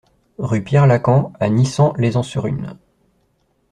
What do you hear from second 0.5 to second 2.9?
Pierre Lacans à Nissan-lez-Enserune